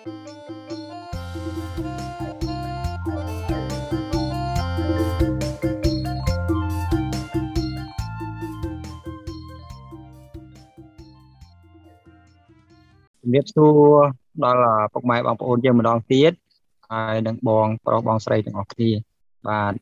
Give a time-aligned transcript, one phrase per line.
[0.00, 13.98] ជំរាបសួរ
[14.44, 16.32] ដល់ពុកម៉ែបងប្អូនយើងម្ដងទៀត
[16.90, 18.90] ហើយនឹងបងប្រុសបងស្រីទាំងអស់គ្នា
[19.48, 19.72] បាទ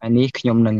[0.00, 0.76] ហើយនេះខ្ញុំនឹង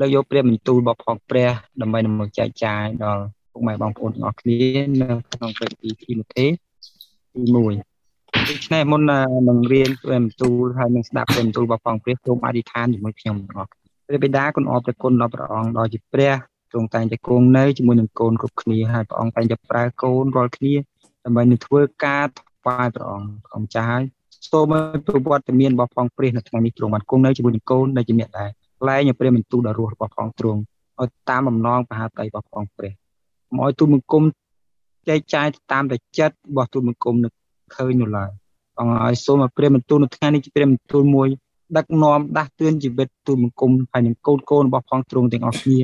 [0.00, 3.22] លើកយកព្រាបបន្ទូលរបស់ផងព្រះដើម្បីនឹងមកចែកចាយដល់
[3.52, 4.58] ពុកម៉ែបងប្អូនទាំងអស់គ្នា
[5.00, 6.46] នៅក្នុងព្រឹត្តិទីទី1ទី
[7.82, 7.91] 1
[8.50, 9.02] ដូច្នេះមុន
[9.48, 13.70] នឹងរៀនព្រាបបន្ទូលហើយនឹងស្ដាប់ព្រាបបន្ទូលរបស់ផងព្រះសូមអធិដ្ឋានជាមួយខ្ញុំទាំងអស់
[14.06, 16.34] ព្រះបិតាគុណអរព្រះគុណដល់ព្រះអង្គដ៏ជាព្រះ
[16.70, 20.74] ទ្រង់តែងតែគង់នៅជាមួយនឹងកូនគ្រប់គ្នាហើយព្រះអង្គតែងតែប្រើកូនរាល់គ្នា
[21.24, 24.02] ដើម្បីនឹងធ្វើការថ្វាយព្រះអង្គព្រះអង្គចាស់ហើយ
[24.50, 28.50] សូមឲ្យប្រវត្តិមានរបស់ផងព្រះនៅថ្ងៃនេះទ្រង់បានគង់នៅជាមួយនឹងកូនដែលជាអ្នកដែរ
[28.88, 30.60] លែងឲ្យព្រះបន្ទូលដល់រស់របស់ផងទ្រង់
[31.00, 32.92] ឲ្យតាមបំណងបហាតីរបស់ផងព្រះ
[33.48, 34.24] កុំឲ្យទូលបង្គំ
[35.08, 37.32] ចែកចាយតាមតែចិត្តរបស់ទូលបង្គំនឹង
[37.76, 38.30] ឃើញនោះឡើយ
[38.78, 41.28] អង្គឲ្យសូមឲ្យព្រះបន្ទូលនៅថ្ងៃនេះជាព្រះបន្ទូលមួយ
[41.76, 45.78] ដឹកនាំដាស់តឿនជីវិតទូលបង្គំហើយនឹងកូនកូនរបស់ផងទ្រង់ទាំងអស់គ្នា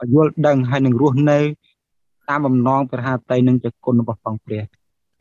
[0.00, 1.38] ឲ្យយល់ដឹងហើយនឹងរស់នៅ
[2.28, 4.62] តាមបំណងព្រះハតីនឹងជាគុណរបស់ផងព្រះ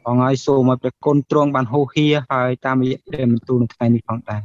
[0.04, 4.42] ផងហើយសូមឲ្យព្រះគុណទ្រង់បានហូរហៀហើយតាមរយៈព្រះបន្ទូលនៅថ្ងៃនេះផងដែរ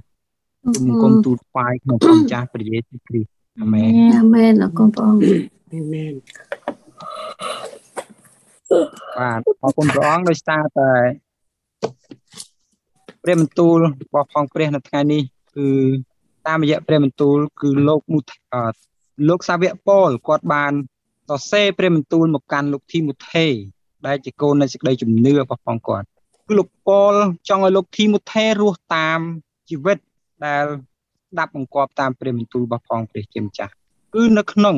[0.77, 5.23] សូមគុំទូលថ្វាយក្នុងព្រះចាស់ព្រះយេស៊ូវគ្រីស្ទអាមែនអាមែនអរគុណព្រះអង្គ
[5.75, 6.13] អាមែន
[9.19, 10.91] បាទអរគុណព្រះអង្គដោយសារតែ
[13.29, 15.23] ព្រះបន្ទូលរបស់ផងព្រះនៅថ្ងៃនេះ
[15.57, 15.69] គឺ
[16.47, 18.31] តាមរយៈព្រះបន្ទូលគឺលោកមុថ
[19.29, 20.73] លោកសាវកប៉ូលគាត់បាន
[21.29, 23.47] សរសេរព្រះបន្ទូលមកកាន់លោកធីម៉ូថេ
[24.07, 26.07] ដែលជាកូននៃសេចក្តីជំនឿរបស់ផងគាត់
[26.47, 27.15] គឺលោកប៉ូល
[27.49, 29.21] ចង់ឲ្យលោកធីម៉ូថេរស់តាម
[29.71, 29.99] ជីវិត
[30.47, 30.65] ដែល
[31.39, 33.73] ដាប់បង្គាប់តាមព្រះបន្ទូលរបស់ផងព្រះជាម្ចាស់
[34.15, 34.77] គឺនៅក្នុង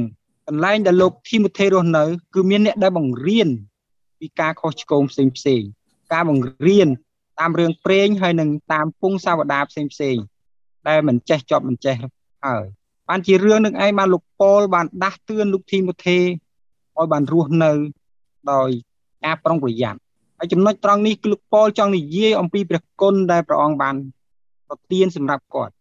[0.49, 3.49] កន្លែងដែលលោកធីម៉ូថេរស់នៅ គឺមានអ្នកដែលបង្រៀន
[4.21, 5.63] ពីការខុសឆ្គងផ្សេងផ្សេង
[6.13, 6.89] ការបង្រៀន
[7.41, 10.17] តាមរឿងព្រេងហើយនឹងតាមពងសាវតាផ្សេងផ្សេង
[10.89, 11.95] ដែលមិនចេះចប់មិនចេះ
[12.47, 12.65] ហើយ
[13.09, 17.73] បានជារឿងនឹងឯងបានលោកប៉ូលបានដាស់តឿនលោកធីម៉ូថេឲ្យបានរស់នៅ
[18.53, 18.71] ដោយ
[19.25, 19.99] ការប្រុងប្រយ័ត្ន
[20.39, 23.95] ហើយចំណុចត្រង់នេះគឺលោកប៉ូលចង់និយាយអំពីព្រះគុណដែលព្រះអង្គបាន
[24.69, 25.75] ប្រទានសម្រាប់គាត់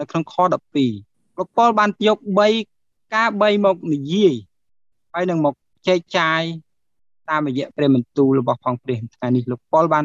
[0.00, 2.18] នៅក្នុងខ12លោកប៉ូលបានយក
[2.66, 4.34] 3ការ3មកនិយាយ
[5.14, 5.54] ហើយនឹងមក
[5.88, 6.42] ចែកចាយ
[7.30, 10.04] តាមរយៈព្រះបន្ទូលរបស់ផងព្រះថ្ងៃនេះលោកប៉ូលបាន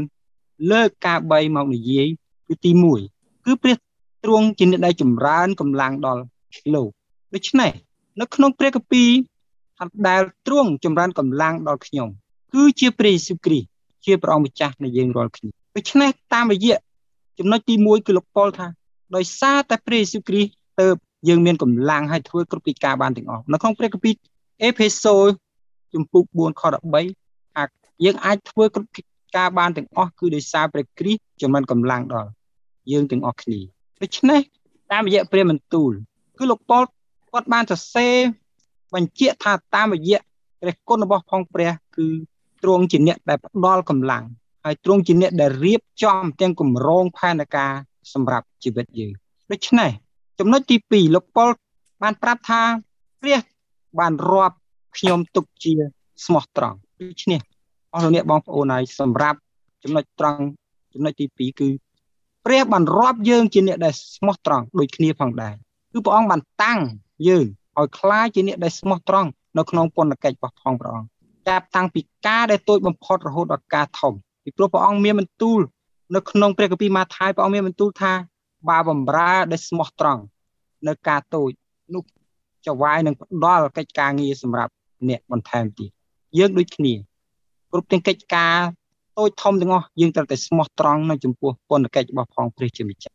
[0.72, 2.07] លើកការ3មកនិយាយ
[2.47, 2.72] គឺទី
[3.09, 3.75] 1គឺព្រះ
[4.23, 6.22] ទ្រង់ជាអ្នកដែលចម្រើនកម្លាំងដល់
[6.73, 6.90] លោក
[7.35, 7.72] ដូច្នេះ
[8.22, 9.09] នៅក្នុងព្រះគម្ពីរ
[10.07, 12.09] ដែលទ្រង់ចម្រើនកម្លាំងដល់ខ្ញុំ
[12.53, 13.68] គឺជាព្រះយេស៊ូវគ្រីស្ទ
[14.06, 16.78] ជាព្រះអង្គម្ចាស់នៃយើងរាល់គ្នាដូច្នេះតាមរយៈ
[17.39, 18.68] ចំណុចទី1គឺលោកប៉ុលថា
[19.16, 20.88] ដោយសារតែព្រះយេស៊ូវគ្រីស្ទទៅ
[21.28, 24.13] យើងមានកម្លាំងឲ្យធ្វើគ្រប់កិច្ចការបានទាំងអស់នៅក្នុងព្រះគម្ពីរ
[24.63, 25.16] អេផេសូ
[25.94, 27.63] ជំពូក4ខ13ថា
[28.03, 28.89] យើងអាចធ្វើគ្រប់
[29.27, 32.29] កិច្ចការបានទាំងអស់គឺដោយសារព្រះគ្រីស្ទចំណិនកម្លាំងដល់
[32.91, 33.59] យើងទាំងអស់គ្នា
[34.01, 34.41] ដូច្នេះ
[34.91, 35.91] តាមរយៈព្រះបន្ទូល
[36.38, 36.83] គឺលោកប៉ុល
[37.31, 38.15] គាត់បានសរសេរ
[38.95, 40.19] បញ្ជាក់ថាតាមរយៈ
[40.61, 42.07] ព្រះគុណរបស់ផងព្រះ គឺ
[42.63, 44.23] ទ្រង់ជាអ្នកដែលផ្ដល់កម្លាំង
[44.65, 47.71] ហើយទ្រង់ជាអ្នកដែលរៀបចំទាំងគម្រោងផែនការ
[48.13, 49.13] សម្រាប់ជីវិតយើង
[49.51, 49.91] ដូច្នេះ
[50.39, 51.49] ចំណុចទី2លោកប៉ុល
[52.01, 52.61] បានប្រាប់ថា
[53.21, 53.39] ព្រះ
[53.99, 54.55] បានរាប់
[54.97, 55.73] ខ្ញុំទុកជា
[56.25, 57.39] ស្មោះត្រង់ដូច្នេះ
[57.94, 59.38] អស់លោកអ្នកបងប្អូនហើយសម្រាប់
[59.82, 60.42] ចំណុចត្រង់
[60.94, 61.68] ចំណុចទី2គឺ
[62.46, 65.54] ព្រះបានរាប់យើងជាអ្នកដែលស្មោះត្រង់ដូចគ្នាផងដែរ
[65.92, 66.80] គឺព្រះអង្គបានតាំង
[67.28, 67.46] យើង
[67.78, 71.08] ឲ្យคล้ายជាអ្នកដែលស្មោះត្រង់នៅក្នុងពន្ធកិច្ចរបស់ផងព្រះអង្គ
[71.48, 74.12] ចាប់តាំងពីការដែលតូចបំផុតរហូតដល់ការធំ
[74.44, 75.60] ពីព្រោះព្រះអង្គមានបន្ទូល
[76.14, 78.12] នៅក្នុងព្រះគម្ពីរម៉ាថាយព្រះអង្គមានបន្ទូលថា
[78.68, 80.22] បើបំរើដែលស្មោះត្រង់
[80.88, 81.50] នៅការតូច
[81.94, 82.02] នោះ
[82.66, 84.72] ចវាយនឹងផ្ដល់កិច្ចការងារសម្រាប់
[85.08, 85.90] អ្នកបន្ថែមទៀត
[86.38, 86.94] យើងដូចគ្នា
[87.72, 88.57] គ្រប់ទាំងកិច្ចការ
[89.17, 93.13] តូចធំទាំងអស់យើងត្រូវតែស្មោះត្រង់នៅចំពោះពន្ធកិច្ចរបស់ផងព្រះជាម្ចាស់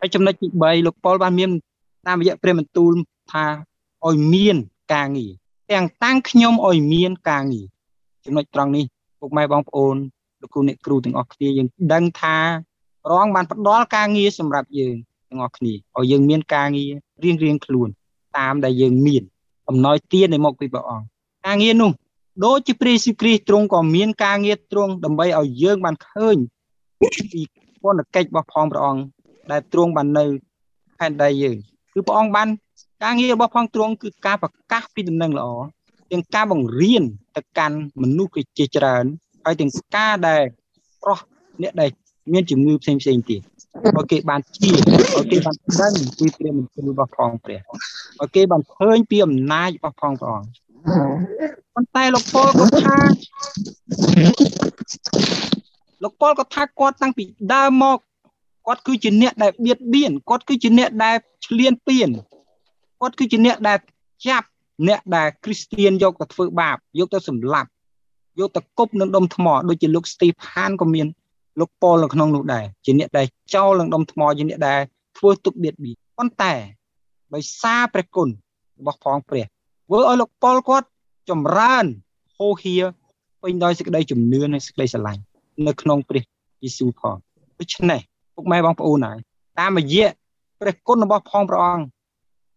[0.00, 1.50] ហើយចំណុចទី3លោកប៉ុលបានមាន
[2.06, 2.92] តាមរយៈព្រះបន្ទូល
[3.32, 3.44] ថា
[4.06, 4.56] ឲ្យមាន
[4.94, 5.32] ការងារ
[5.72, 7.66] ទាំងតាំងខ្ញុំឲ្យមានការងារ
[8.24, 8.84] ចំណុចត្រង់នេះ
[9.20, 9.96] ពុកម៉ែបងប្អូន
[10.40, 12.36] លោកគ្រូអ្នកគ្រូទាំងអស់គ្នាយើងដឹងថា
[13.04, 14.96] ព្រះអង្គបានផ្ដល់ការងារសម្រាប់យើង
[15.28, 16.92] ទាំងអស់គ្នាឲ្យយើងមានការងារ
[17.24, 17.88] រៀងរៀងខ្លួន
[18.38, 19.22] តាមដែលយើងមាន
[19.68, 21.06] អំណោយទាននៃមកពីព្រះអង្គ
[21.46, 21.90] ការងារនោះ
[22.42, 26.36] ដូចជាព្រះយេស៊ូវគ្រីស្ទទ្រង់ក៏មានការងារទ្រង់ដើម្បីឲ្យយើងបានឃើញ
[27.00, 27.42] ពី
[27.82, 29.02] ពន្ធកិច្ចរបស់ផងព្រះអង្គ
[29.50, 30.24] ដែលទ្រង់បាននៅ
[30.98, 31.56] ផែនដីយើង
[31.92, 32.48] គឺព្រះអង្គបាន
[33.04, 35.48] ការងាររបស់ផងទ្រង់គឺការប្រកាសពីដំណឹងល្អ
[36.12, 37.04] ទាំងការបង្រៀន
[37.36, 39.04] ទៅកាន់មនុស្សជាច្រើន
[39.44, 40.42] ហើយទាំងការដែល
[41.02, 41.18] ប្រោះ
[41.62, 41.90] អ្នកដែល
[42.32, 43.40] មានជំងឺផ្សេងផ្សេងទៀត
[43.96, 44.70] ឲ្យគេបានជា
[45.16, 47.60] ឲ្យគេបានដឹងពីព្រះមន្ត្រីរបស់ផងព្រះ
[48.20, 50.63] ឲ្យគេបានឃើញពីអំណាចរបស់ផងព្រះអង្គ
[51.74, 52.96] ប៉ុន្តែលោកពលក៏ថា
[56.02, 57.98] លោកប៉ុលក៏ថាគាត់តាំងពីដើមមក
[58.66, 61.16] គាត់គឺជាអ្នកដែលបៀតបៀនគាត់គឺជាអ្នកដែល
[61.46, 62.10] ឆ្លៀនពៀន
[63.00, 63.78] គាត់គឺជាអ្នកដែល
[64.26, 64.46] ចាប់
[64.88, 67.68] អ្នកដែលគ្រីស្ទៀនយកទៅធ្វើបាបយកទៅសម្លាប់
[68.40, 71.06] យកទៅគប់នឹងដុំថ្មដូចជាលោកស្ទីផានក៏មាន
[71.60, 74.80] លោកប៉ុលនៅក្នុងនោះដែរជាអ្នកដែលចោលនឹងដុំថ្មជាអ្នកដែល
[75.18, 76.54] ធ្វើទុកបៀតបៀនប៉ុន្តែ
[77.34, 78.28] ដោយសារព្រះគុណ
[78.78, 79.46] របស់ផងព្រះ
[79.86, 80.86] ធ្វើឲ្យលោកប៉ុលគាត់
[81.30, 81.84] ចម្រើន
[82.36, 82.76] ហូហៀ
[83.42, 85.22] ពេញដោយសេចក្តីជំនឿនិងសេចក្តីស្រឡាញ់
[85.66, 86.22] នៅក្នុងព្រះ
[86.62, 87.16] យេស៊ូវផង
[87.60, 88.00] ដូច្នេះ
[88.34, 89.18] ពុកម៉ែបងប្អូនហើយ
[89.60, 90.08] តាមរយៈ
[90.60, 91.84] ព្រះគុណរបស់ផងព្រះអង្គ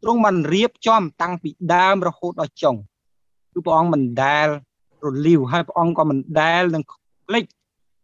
[0.04, 2.76] ទ្រង់បានរៀបចំតាំងពីដើមរហូតដល់ចុង
[3.54, 4.48] គឺព្រះអង្គមិនដែល
[5.06, 6.84] រលាវហើយព្រះអង្គក៏មិនដែលនឹង
[7.28, 7.44] ភ្លេច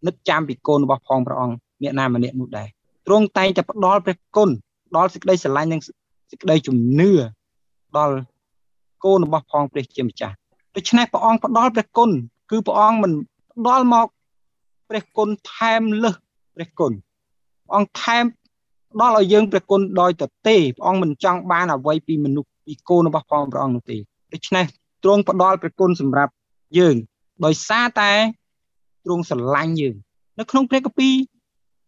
[0.08, 2.68] នឹកចាំពីកូនរបស់ផងព្រះអង្គអ្នកណាម្នាក់នោះដែរ
[3.08, 4.50] ទ្រង់តែងតែផ្ដល់ព្រះគុណ
[4.96, 5.82] ដល់សេចក្តីស្រឡាញ់និង
[6.32, 7.12] សេចក្តីជំនឿ
[7.98, 8.16] ដល់
[9.04, 10.36] កូនរបស់ផងព្រះជាម្ចាស់
[10.76, 12.10] ដូច្នេះព្រះអង្គផ្ដល់ព្រះគុណ
[12.52, 13.12] គឺព្រះអង្គមិន
[13.54, 14.08] ផ្ដល់មក
[14.90, 16.16] ព្រះគុណថែមលើស
[16.56, 16.92] ព្រះគុណ
[17.66, 18.24] ព្រះអង្គថែម
[19.02, 23.98] ដល់ឲ្យយើងព្រះគុណដោយតទេព្រះអង្គមិនចង់បានអ្វីពីមនុស្សពីកូនរបស់ផងព្រះអង្គនោះទេ
[24.34, 24.66] ដូច្នេះ
[25.04, 26.32] ទ្រង់ផ្ដល់ព្រះគុណសម្រាប់
[26.78, 26.96] យើង
[27.46, 28.12] ដោយសារតែ
[29.06, 29.96] ទ្រង់ស្រឡាញ់យើង
[30.40, 31.16] នៅក្នុងព្រះគម្ពីរ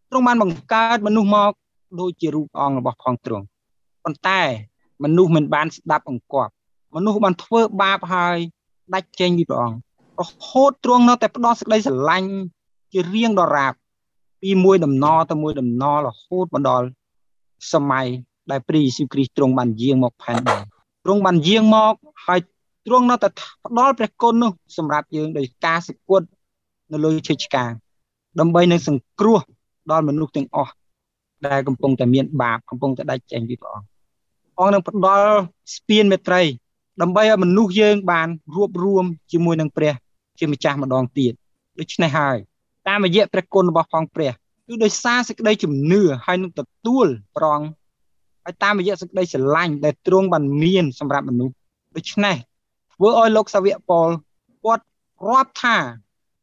[0.09, 1.51] ទ្រង់បានបង្កើតមនុស្សមក
[2.00, 3.45] ដូចជារូបអង្គរបស់ផងទ្រង់
[4.03, 4.41] ប៉ុន្តែ
[5.03, 6.51] មនុស្សមិនបានស្ដាប់អង្គប់
[6.95, 8.38] មនុស្សបានធ្វើបាបហើយ
[8.94, 9.77] ដាច់ចេញពីព្រះអង្គ
[10.19, 12.31] រហូតទ្រង់នៅតែផ្ដោតសេចក្តីស្រឡាញ់
[12.94, 13.74] ជារៀងដរាប
[14.42, 16.88] ពីមួយដំណទៅមួយដំណរហូតមកដល់
[17.74, 18.07] សម័យ
[18.51, 20.57] ដែលព្រះយេស៊ូវគ្រីស្ទទ្រង់បានយាងមកផែនដី
[21.03, 21.94] ទ្រង់បានយាងមក
[22.25, 22.39] ហើយ
[22.88, 23.27] ទ្រង់នៅតែ
[23.65, 26.27] ផ្ដល់ព្រះគុណនោះសម្រាប់យើងដោយការសគត់
[26.91, 27.71] នៅលើឈើឆ្កាង
[28.39, 29.39] ដើម្បីនឹងសង្គ្រោះ
[29.91, 30.74] ដល់មនុស្សទាំងអស់
[31.48, 33.88] ដែលកំពុងតែមានបាបកំពុងតែដាច់ចេញពីព្រះអង្គ
[34.59, 35.30] អង្គនឹងផ្ដល់
[35.75, 36.41] ស្ពានមេត្រី
[37.01, 39.94] ដើម្បីឲ្យមនុស្សយើងបានរួបរวมជាមួយនឹងព្រះ
[40.39, 41.33] ជាម្ចាស់ម្ដងទៀត
[41.80, 42.38] ដូច្នេះហើយ
[42.88, 44.31] តាមរយៈព្រះគុណរបស់ផងព្រះ
[44.68, 47.07] គឺដោយសារសេចក្តីជំនឿហើយនឹងទទួល
[47.38, 47.62] ប្រង
[48.44, 51.56] ហើយតាមរយៈសេចក្តីស្រឡាញ់ដែលទ្រង់បានមានសម្រាប់មនុស្ស
[51.95, 52.36] ដូច្នេះ
[52.94, 54.09] ធ្វើឲ្យលោកសាវកប៉ុល
[54.63, 54.83] គាត់
[55.30, 55.77] រាប់ថា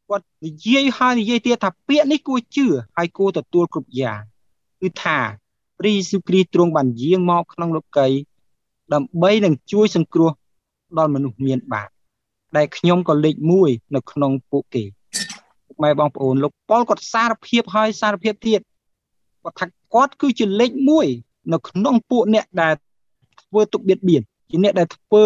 [0.09, 2.67] គាត់និយាយហើយនិយាយទៀតថាពាក្យនេះគួរជឿ
[2.97, 4.21] ហើយគួរទទួលគ្រប់យ៉ាង
[4.81, 5.19] គឺថា
[5.79, 8.09] ព្រះយេស៊ូវគ្រីស្ទទ្រង់បានយាងមកក្នុងលោកី
[8.95, 10.31] ដើម្បីនឹងជួយសង្គ្រោះ
[10.99, 11.89] ដល់មនុស្សមានបាប
[12.57, 14.85] ដែលខ្ញុំក៏លេខ1នៅក្នុងពួកគេ
[15.67, 18.61] ពុកម៉ែបងប្អូនលោកប៉ុលគាត់សារភាពហើយសារភាពទៀត
[19.43, 20.71] គាត់ថាគាត់គឺជាលេខ
[21.13, 22.75] 1នៅក្នុងពួកអ្នកដែល
[23.41, 25.25] ធ្វើទុកបៀតបៀនជាអ្នកដែលធ្វើ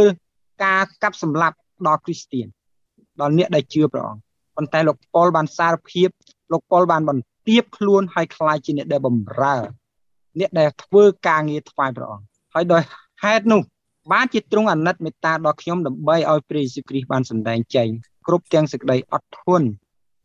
[0.64, 2.46] ការកាប់សម្លាប់ដល់គ្រីស្ទៀន
[3.20, 4.22] ដល់អ្នកដែលជឿព្រះអង្គ
[4.56, 6.08] ប៉ុន្តែលោកប៉ុលបានសារភាព
[6.52, 9.56] លោកប៉ុលបានបន្ទាបខ្លួនហើយខ្លាចជាអ្នកដែលបំរើ
[10.40, 12.82] អ្នកដែលធ្វើការងារថ្វាយព្រះអង្គហើយដោយ
[13.22, 13.60] ហេតុនោះ
[14.12, 17.88] បានជាទ្រង់អាណិតមេត្តាដល់ខ្ញុំដើម្បីឲ្យព្រះយេស៊ូវគ្រីស្ទបានសម្ដែងចេញ
[18.26, 19.68] គ្រប់ទាំងសេចក្តីអត់ធន់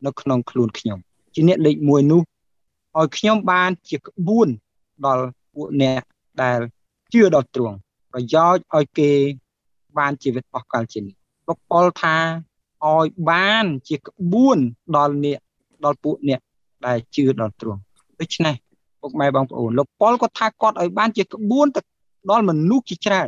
[0.06, 0.98] នៅក្នុងខ្លួនខ្ញុំ
[1.34, 2.22] ជាអ្នកលេខ1នោះ
[2.98, 4.48] ឲ្យខ្ញុំបានជាក្បួន
[5.06, 6.02] ដល់ពួកអ្នក
[6.44, 6.60] ដែល
[7.14, 7.78] ជឿដល់ទ្រង់
[8.12, 9.12] ប្រយោជន៍ឲ្យគេ
[9.98, 11.16] បានជីវិតអស់កលជានេះ
[11.48, 12.16] លោកប៉ុលថា
[12.86, 14.58] ឲ្យបានជាក្បួន
[14.98, 15.40] ដល់អ្នក
[15.86, 16.40] ដល់ពួកអ្នក
[16.86, 17.80] ដែលជឿដល់ទ្រង់
[18.20, 18.56] ដូច្នេះ
[19.02, 21.82] ពុកម៉ែបងប្អូនលោកប៉ុលក៏ថាគាត់ឲ្យបានជាក្បួនទៅ
[22.32, 23.22] ដល់មនុស្សជាច្រើ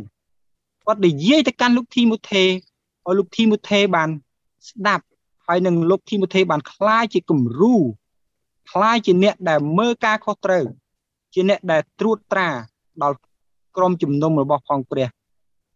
[0.85, 4.09] គាត់និយាយទៅកាន់លោកធីម៉ូថេឲ្យលោកធីម៉ូថេបាន
[4.69, 5.05] ស្ដាប់
[5.47, 7.75] ហើយនឹងលោកធីម៉ូថេបានคล้ายជាគំរូ
[8.71, 10.65] คล้ายជាអ្នកដែលមើលការខុសត្រូវ
[11.33, 12.49] ជាអ្នកដែលត្រួតត្រា
[13.03, 13.15] ដល់
[13.75, 15.07] ក្រុមជំនុំរបស់ផងព្រះ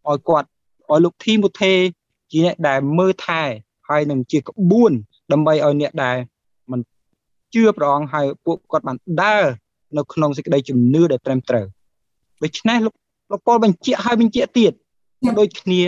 [0.08, 0.48] ឲ្យគាត់
[0.90, 1.72] ឲ្យលោកធីម៉ូថេ
[2.32, 3.42] ជាអ្នកដែលមើលថែ
[3.88, 4.92] ហើយនឹងជាក្បួន
[5.32, 6.16] ដើម្បីឲ្យអ្នកដែល
[6.70, 6.80] មិន
[7.54, 9.44] ជឿព្រះអង្គហើយពួកគាត់បានដើរ
[9.96, 11.66] នៅក្នុងសេចក្តីជំនឿដែលត្រឹមត្រូវ
[12.42, 12.94] ដូច្នេះលោក
[13.32, 14.72] លោកពលបញ្ជាក់ហើយបញ្ជាក់ទៀត
[15.39, 15.81] ដូចគ្នា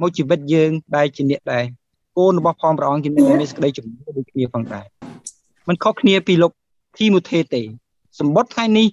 [0.00, 1.64] មកជីវិតយើងដែលជាអ្នកដែរ
[2.16, 4.86] កូនរបស់ផងព្រះអង្គជាអ្នកដែលមានសេចក្តីជំនឿដូចគ្នាផងដែរ
[5.68, 6.52] มันខុសគ្នាពីលោក
[6.98, 7.62] ធីម៉ូថេទេ
[8.18, 8.86] សម្បត្តិថ្ងៃនេះ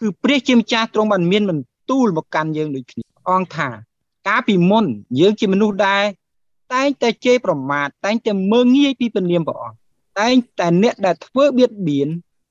[0.00, 3.68] គឺព្រះជាម្ចាស់ទ្រង់បានមានបន្ទូលមកកាន់យើងដូចគ្នាអង្គថា
[4.28, 4.84] កាលពីមុន
[5.20, 6.04] យើងជាមនុស្សដែរ
[6.74, 9.76] តែងតែជេរប្រមាថតែងតែមើងងាយពីពលាមព្រះអង្គ
[10.20, 12.08] តែងតែអ្នកដែលធ្វើបៀតបៀន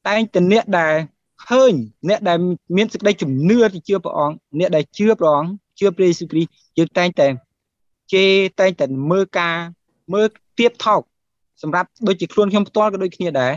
[0.07, 0.95] តែងតែអ្នកដែល
[1.47, 1.73] ឃើញ
[2.09, 2.37] អ្នកដែល
[2.75, 7.27] មានសេចក្តីជំនឿទៅជឿព្រះអង្គអ្នកដែលជឿព្រះអង្គ ជឿព្រះយេស៊ូវគ្រីស្ទយើងតែងតែ
[8.13, 9.55] ជេរតែងតែមើលការ
[10.13, 10.27] មើល
[10.59, 11.01] ទៀបថោក
[11.61, 13.53] សម្រាប់ដូចជាខ្លួនខ្ញុំផ្ទាល់ក៏ដូចគ្នាដែរ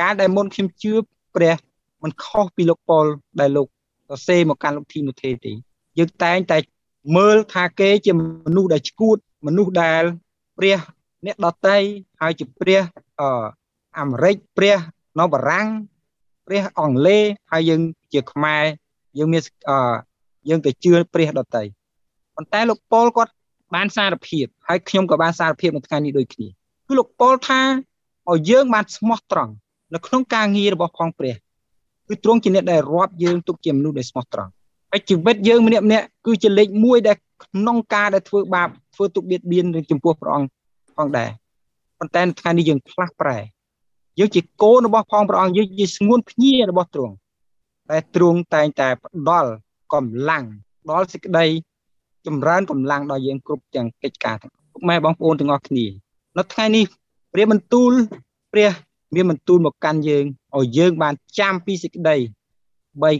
[0.00, 0.92] ការដែលមុនខ្ញុំជឿ
[1.34, 1.54] ព្រះ
[2.02, 3.04] มันខុសពីលោកប៉ុល
[3.40, 3.66] ដែលលោក
[4.08, 5.52] សរសេរមកកាន់លោកធីម៉ូថេទេ
[5.98, 6.58] យើងតែងតែ
[7.16, 8.12] មើលថាគេជា
[8.46, 10.02] មនុស្សដែលឈួតមនុស្សដែល
[10.58, 10.78] ព្រះ
[11.26, 11.78] អ្នកដតី
[12.20, 12.80] ហើយជាព្រះ
[13.20, 13.28] អឺ
[13.98, 14.78] អាមេរិកព្រះ
[15.18, 15.68] នៅបារាំង
[16.46, 17.80] ព្រះអង់គ្លេសហើយយើង
[18.12, 18.64] ជាខ្មែរ
[19.18, 19.78] យើងមានអឺ
[20.48, 21.64] យើងទៅជឿព្រះដតី
[22.36, 23.32] ប៉ុន្តែលោកប៉ុលគាត់
[23.74, 26.48] បានសារភាពហើយខ្ញុំក៏បានសារភាពនៅថ្ងៃនេះដូចគ្នា
[26.86, 27.60] គឺលោកប៉ុលថា
[28.30, 29.52] ឲ្យយើងបានស្មោះត្រង់
[29.94, 31.34] នៅក្នុងការងាររបស់ផងព្រះ
[32.08, 34.50] គឺទ្រង់ជាអ្នកដែលរាប់យើងទុកជាមនុស្សដែលស្មោះត្រង់
[34.92, 40.48] ហើយជីវិតយើងម្នាក់ម្នាក់គឺជាលេខ1ដែលក្នុងការដែលធ្វើបាបធ្វើទុកបៀតបៀនចំពោះព្រះអង្គ
[40.96, 41.30] ផងដែរ
[41.98, 43.38] ប៉ុន្តែនៅថ្ងៃនេះយើងផ្លាស់ប្រែ
[44.18, 47.14] យើងជាកូនរបស់ផងព្រះអង្គយើងជាស្ងួនភ្ញារបស់ទ្រង់
[47.90, 49.50] តែទ្រង់តែងតែផ្ដល់
[49.92, 50.44] កម្លាំង
[50.90, 51.46] ដល់សេចក្តី
[52.26, 55.86] ចម្រើនកម្លាំងដល់យើងគ្រប់ទាំងកិច្ចការទាំងពុកម៉ែបងប្អូនទាំងអស់គ្នា
[56.38, 56.84] នៅថ្ងៃនេះ
[57.32, 57.92] ព្រះបន្ទូល
[58.52, 58.70] ព្រះ
[59.14, 60.24] មានបន្ទូលមកកាន់យើង
[60.56, 62.16] ឲ្យយើងបានចាំពីសេចក្តី
[63.02, 63.12] បី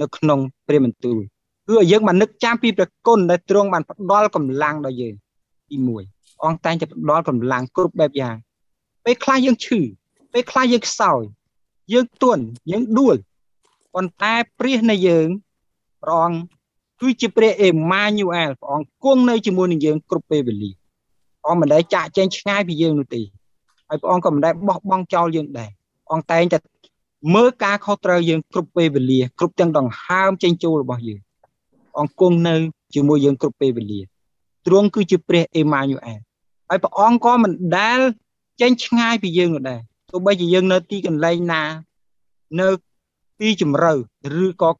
[0.00, 1.18] នៅក្នុងព្រះបន្ទូល
[1.66, 5.14] គឺឲ្យយើងបាននឹកចាំពីព្រះគុណដែលទ្រង់បានផ្ដល់កម្លាំងដល់យើង
[5.70, 5.76] ទី
[6.10, 8.36] 1អង្គតែងតែផ្ដល់កម្លាំងគ្រប់បែបយ៉ាង
[9.04, 9.80] ពេលខ្លះយើងឈឺ
[10.32, 11.22] ពេលខ្លះយើងខ្សោយ
[11.92, 13.16] យើងទន់យើងដួល
[13.94, 15.28] ប៉ុន្តែព្រះនៃយើង
[16.02, 16.38] ព្រះអង្គ
[17.00, 23.22] គឺជាព្រះអេម៉ាញូអែលព្រះអង្គគង់នៅជាមួយនឹងយើងគ្រប់ពេលវេលាព្រះអង្គមិនដែលចាក់ចែងឆ្ងាយពីយើងនោះទេ
[23.88, 26.58] ហើយព្រះអង្គក៏មិនដែលបោះបង់ចោលយើងដែរព្រះអង្គតែងតែ
[27.34, 31.20] មើលការខុសត្រូវយើងគ្រប់ពេលវេលាគ្រប់ទាំងដង្ហើមចេញចូលរបស់យើង
[31.98, 32.54] អង្គគង់នៅ
[32.94, 34.00] ជាមួយយើងគ្រប់ពេលវេលា
[34.66, 36.20] ទ្រង់គឺជាព្រះអេម៉ាញូអែល
[36.68, 38.00] ហើយព្រះអង្គក៏មិនដែល
[38.60, 39.80] ចេញឆ្ងាយពីយើងនោះដែរ
[40.10, 41.62] ទោះបីជាយើងនៅទីកន្លែងណា
[42.60, 42.68] នៅ
[43.40, 43.92] ទីជំរៅ
[44.42, 44.70] ឬក៏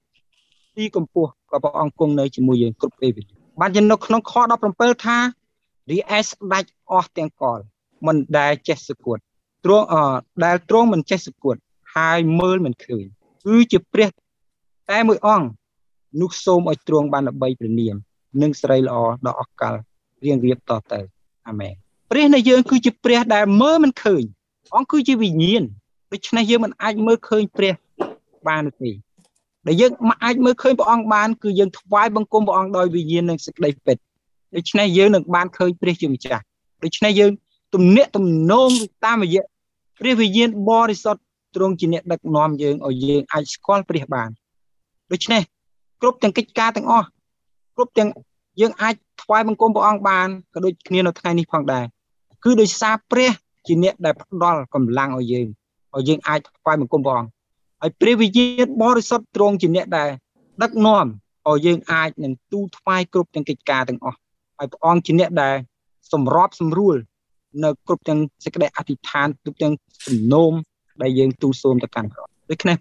[0.76, 4.32] ទីកម្ពស់ក៏ព្រះអង្គគង់នៅជាមួយយើងគ្រប់ពេលវេលាបានជានៅក្នុងខ
[4.70, 5.18] 17ថា
[5.90, 7.58] រីឯស្ដាច់អស់ទាំងកល
[8.06, 9.22] មិនដែលចេះសគត់
[9.64, 9.94] ទ្រង់អ
[10.44, 11.60] ដែលទ្រង់មិនចេះសគត់
[11.96, 13.04] ហើយមើលមិនឃើញ
[13.46, 14.08] គឺជាព្រះ
[14.90, 15.48] តែមួយអង្គ
[16.20, 17.96] នោះសូមឲ្យទ្រង់បានល្បីព្រះនាម
[18.42, 18.96] និងស្រីល្អ
[19.26, 19.74] ដល់អកល
[20.24, 21.00] រៀងរៀបតទៅ
[21.48, 21.74] អាមែន
[22.10, 24.22] ព្រះនៃយើងគឺជាព្រះដែលមើលមិនឃើញ
[24.76, 25.62] អង្គគឺជាវិញ្ញាណ
[26.12, 27.74] ដូច្នេះយើងមិនអាចមើលឃើញព្រះ
[28.48, 28.90] បានទេ
[29.66, 33.96] ដែលយើងមិនអាចមើលឃើញព្រះអង្គបានគឺយើងថ្វាយបង្គំព្រះអង្គដោយវិញ្ញាណនិងសេចក្តីពិត
[34.56, 36.42] ដូច្នេះយើងនឹងបានឃើញព្រះជាម្ចាស់
[36.84, 37.30] ដូច្នេះយើង
[37.74, 38.70] ទំនាក់ទំនង
[39.04, 39.42] តាមរយៈ
[40.00, 41.20] ព្រះវិញ្ញាណបរិសុទ្ធ
[41.56, 44.28] ទ្រង់ជាអ្នកដឹកនាំយើងឲ្យយើងអាចស្គាល់ព្រះបាន
[45.12, 45.42] ដូច្នេះ
[46.00, 47.06] គ្រប់ទាំងកិច្ចការទាំងអស់
[47.76, 48.08] គ្រប់ទាំង
[48.60, 51.84] យើងអាចថ្វាយបង្គំព្រះអង្គបានក៏ដូចគ្នានៅថ្ងៃនេះផងដែរ
[52.44, 53.30] គឺដោយសារព្រះ
[53.66, 55.46] ជាអ្នកដែលផ្ដល់កម្លាំងឲ្យយើង
[55.96, 57.30] ឲ្យយើងអាចថ្វាយបង្គំព្រះអង្គ
[57.80, 60.10] ហើយព្រះវិញ្ញាណបរិសុទ្ធទ្រង់ជាអ្នកដែល
[60.62, 61.06] ដឹកនាំ
[61.48, 64.18] ឲ្យយើងអាចនឹងទូថ្វាយគ្រប់ទាំងកិច្ចការទាំងអស់
[64.58, 65.56] ហើយព្រះអង្គជាអ្នកដែល
[66.12, 66.96] សម្របសម្រួល
[67.64, 69.72] នៅគ្រប់ទាំងសេចក្តីអធិដ្ឋានគ្រប់ទាំង
[70.06, 70.52] សំណូម
[71.02, 72.76] ដែលយើងទូលសូមទៅកាន់ព្រះដូច្នេះ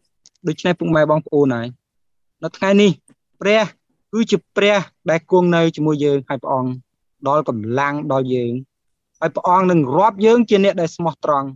[0.48, 1.68] ដូច្នេះពុកម៉ែបងប្អូនហើយ
[2.44, 2.92] នៅថ្ងៃនេះ
[3.42, 3.62] ព្រះ
[4.14, 4.78] គឺជាព្រះ
[5.10, 6.72] ដែលគង់នៅជាមួយយើងហើយព្រះអង្គ
[7.28, 8.54] ដល់កម្លាំងដល់យើង
[9.20, 11.48] ហើយព្រះអង្គនឹងរាប់យើងជាអ្នកដែលស្មោះត្រង់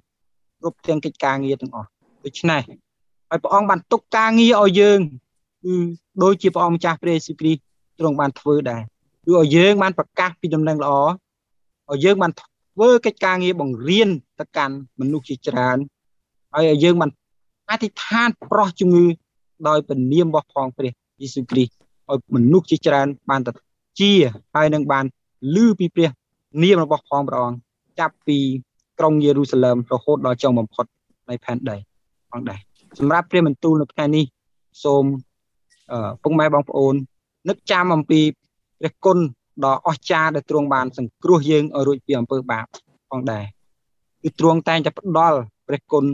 [0.60, 1.88] គ្រប់ទាំងកិច្ចការងារទាំងអស់
[2.26, 2.62] ដូច្នេះ
[3.34, 5.00] ហើយព្រះអង្គបានទុកការងារឲ្យយើង
[5.66, 5.74] គឺ
[6.24, 7.62] ដូចជាព្រះអង្គម្ចាស់ព្រះយេស៊ូវគ្រីស្ទ
[8.00, 8.82] ទ្រង់បានធ្វើដែរ
[9.26, 10.94] គឺឲ្យយើងបានប្រកាសពីដំណឹងល្អ
[11.92, 14.10] ឲ្យយើងបានធ្វើកិច្ចការងារបង្រៀន
[14.40, 15.78] ទៅកាន់មនុស្សជាច្រើន
[16.54, 17.10] ហើយឲ្យយើងបាន
[17.70, 19.06] អធិដ្ឋានប្រោះជំងឺ
[19.68, 21.72] ដោយពនាមរបស់ផងព្រះយេស៊ូវគ្រីស្ទ
[22.12, 23.52] ឲ្យមនុស្សជាច្រើនបានទៅ
[24.00, 24.12] ជា
[24.56, 25.06] ហើយនឹងបាន
[25.56, 26.10] ឮពីព្រះ
[26.64, 27.60] នាមរបស់ផងព្រះអង្គ
[28.00, 28.38] ចាប់ពី
[29.00, 30.86] ក្រុងយេរូសាឡឹមរហូតដល់ចុងបំផុត
[31.30, 31.78] នៃផែនដី
[32.32, 32.60] ផងដែរ
[33.00, 34.26] សម្រាប់ព្រះបន្ទូលនៅថ្ងៃនេះ
[34.84, 35.04] សូម
[36.24, 36.96] ពុកម៉ែបងប្អូន
[37.50, 38.22] នឹកចាំអំពី
[38.80, 39.18] ព្រះគុណ
[39.66, 42.66] ដ៏អស្ចារ្យដែលទ្រង់បានសង្គ្រោះយើងឲ្យរួចពីអំពើបាប
[43.10, 43.46] ផងដែរ
[44.24, 46.06] គឺទ្រង់តែងតែផ្ដល់ព្រះគុណ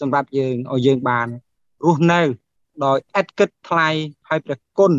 [0.00, 1.26] សម្រាប់យើងឲ្យយើងបាន
[1.84, 2.20] រស់នៅ
[2.84, 3.88] ដោយឥតគិតថ្លៃ
[4.28, 4.92] ហើយព្រះគុណ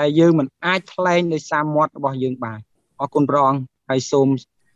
[0.00, 2.58] ដែលយើងមិនអាចថ្លែងដោយសារមាត់របស់យើងបាន
[3.00, 3.60] អរគុណព្រះអង្គ
[3.90, 4.28] ហើយសូម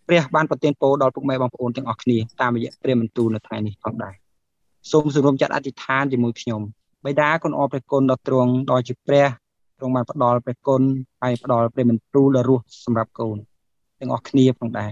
[0.08, 4.21] ព្រះបានប្រទានពរដល់ពុកម៉ែបងប្អូនទាំងអស់គ្នាតាមរយៈព្រះបន្ទូលនៅថ្ងៃនេះផងដែរ
[4.90, 6.60] សូមសម្រុំចាត់អធិដ្ឋានជាមួយខ្ញុំ
[7.04, 9.28] បិតាគុណអរព្រះគុណដល់ទ្រង់ដល់ជាព្រះ
[9.78, 10.82] ទ្រង់បានផ្ដល់ព្រះគុណ
[11.22, 13.36] ហើយផ្ដល់ព្រះបន្ទូលដ៏រស់សម្រាប់កូន
[14.00, 14.90] ទាំងអស់គ្នាផងដែរ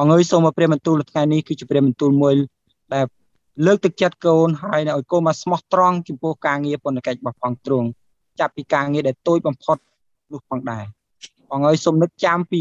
[0.00, 2.34] អងើយសូមឲ្យព្រះបន្ទូលនៅថ្ងៃនេះគឺជាព្រះបន្ទូលមួយ
[2.94, 3.04] ដែល
[3.66, 7.88] លើកទឹកចិត្តកូនហើយឲ្យកូនមកស្មោះត្រង់ចំពោះការងារបុណ្យកិច្ចរបស់ផងទ្រង់
[8.40, 9.76] ចាប់ពីការងារដែលតូចបំផុត
[10.32, 10.84] នោះផងដែរ
[11.52, 12.58] អងើយសូមនឹកចាំពី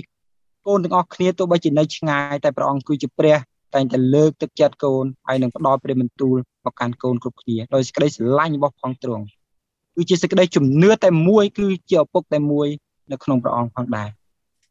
[0.68, 3.38] កូនទាំងអស់គ្នាទោះបីជានៅឆ្ងាយតែព្រះអង្គគឺជាព្រះ
[3.76, 9.26] តែងតែលើកទឹកចិត្តកូនហើយនឹងផ្ដល់ព្រះបន្ទូលមកកាន់កូនគ្រប់គ្នាដោយសេចក្តីស្រឡាញ់របស់ផងទ្រង់
[9.96, 12.68] គឺជាសេចក្តីជំនឿតែមួយគឺជាឪពុកតែមួយ
[13.12, 14.10] នៅក្នុងព្រះអង្គផងដែរ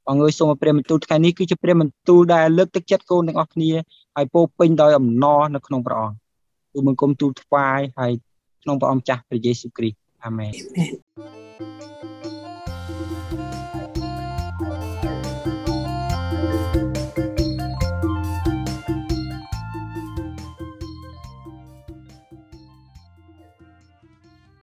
[0.08, 3.70] អង្គើយសូមព្រះបន្ទូលថ្ងៃនេះគឺជាព្រះបន្ទូលដែលលើកទឹកចិត្តកូនទាំងអស់គ្នា
[4.16, 6.16] ហើយពោពេញដោយអំណរនៅក្នុងព្រះអង្គ
[6.72, 8.12] ទូលបង្គំទូលថ្វាយហើយ
[8.62, 10.52] ក្នុងព្រះអង្គចាស់ព្រះយេស៊ូវគ្រីស្ទអាមែន